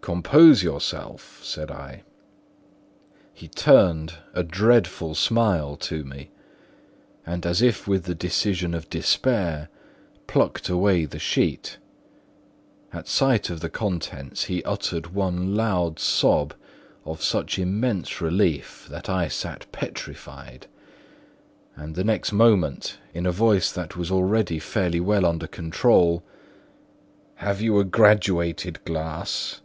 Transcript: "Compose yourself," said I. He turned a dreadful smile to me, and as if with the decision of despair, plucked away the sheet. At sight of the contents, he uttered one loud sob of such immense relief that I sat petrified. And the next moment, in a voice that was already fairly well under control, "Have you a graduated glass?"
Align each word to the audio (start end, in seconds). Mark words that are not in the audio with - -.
"Compose 0.00 0.62
yourself," 0.62 1.38
said 1.44 1.70
I. 1.70 2.02
He 3.34 3.46
turned 3.46 4.14
a 4.32 4.42
dreadful 4.42 5.14
smile 5.14 5.76
to 5.78 6.02
me, 6.02 6.30
and 7.26 7.44
as 7.44 7.60
if 7.60 7.86
with 7.86 8.04
the 8.04 8.14
decision 8.14 8.72
of 8.72 8.88
despair, 8.88 9.68
plucked 10.26 10.70
away 10.70 11.04
the 11.04 11.18
sheet. 11.18 11.76
At 12.90 13.06
sight 13.06 13.50
of 13.50 13.60
the 13.60 13.68
contents, 13.68 14.44
he 14.44 14.64
uttered 14.64 15.08
one 15.08 15.54
loud 15.54 15.98
sob 15.98 16.54
of 17.04 17.22
such 17.22 17.58
immense 17.58 18.18
relief 18.22 18.86
that 18.90 19.10
I 19.10 19.28
sat 19.28 19.70
petrified. 19.72 20.68
And 21.76 21.96
the 21.96 22.04
next 22.04 22.32
moment, 22.32 22.96
in 23.12 23.26
a 23.26 23.32
voice 23.32 23.70
that 23.72 23.94
was 23.94 24.10
already 24.10 24.58
fairly 24.58 25.00
well 25.00 25.26
under 25.26 25.48
control, 25.48 26.22
"Have 27.34 27.60
you 27.60 27.78
a 27.78 27.84
graduated 27.84 28.82
glass?" 28.86 29.60